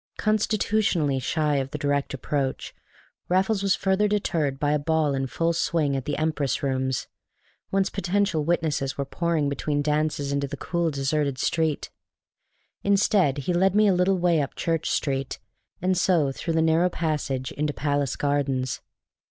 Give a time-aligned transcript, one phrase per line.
[0.17, 2.73] Constitutionally shy of the direct approach,
[3.29, 7.05] Raffles was further deterred by a ball in full swing at the Empress Rooms,
[7.69, 11.91] whence potential witnesses were pouring between dances into the cool deserted street.
[12.81, 15.37] Instead he led me a little way up Church Street,
[15.83, 18.81] and so through the narrow passage into Palace Gardens.